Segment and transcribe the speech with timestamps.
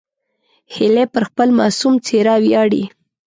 [0.73, 2.83] هیلۍ پر خپل معصوم څېره ویاړي